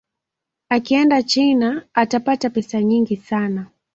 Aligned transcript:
akienda 0.69 1.23
china 1.23 1.83
atapata 1.93 2.49
pesa 2.49 2.81
nyingi 2.83 3.15
sana 3.17 3.67